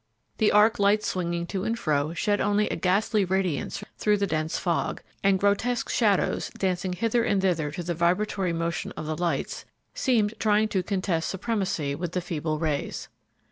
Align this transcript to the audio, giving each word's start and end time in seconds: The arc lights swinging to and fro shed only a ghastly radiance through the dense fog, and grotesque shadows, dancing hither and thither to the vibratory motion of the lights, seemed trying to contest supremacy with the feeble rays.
The 0.39 0.51
arc 0.51 0.79
lights 0.79 1.05
swinging 1.09 1.45
to 1.53 1.63
and 1.63 1.77
fro 1.77 2.15
shed 2.15 2.41
only 2.41 2.67
a 2.69 2.75
ghastly 2.75 3.23
radiance 3.23 3.83
through 3.99 4.17
the 4.17 4.25
dense 4.25 4.57
fog, 4.57 4.99
and 5.23 5.39
grotesque 5.39 5.91
shadows, 5.91 6.49
dancing 6.57 6.93
hither 6.93 7.23
and 7.23 7.39
thither 7.39 7.69
to 7.69 7.83
the 7.83 7.93
vibratory 7.93 8.51
motion 8.51 8.93
of 8.93 9.05
the 9.05 9.15
lights, 9.15 9.63
seemed 9.93 10.33
trying 10.39 10.69
to 10.69 10.81
contest 10.81 11.29
supremacy 11.29 11.93
with 11.93 12.13
the 12.13 12.21
feeble 12.21 12.57
rays. 12.57 13.09